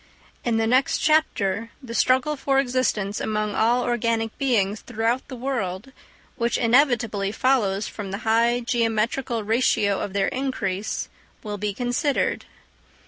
[0.43, 5.91] In the next chapter the struggle for existence among all organic beings throughout the world,
[6.37, 11.07] which inevitably follows from the high geometrical ratio of their increase,
[11.43, 12.45] will be considered.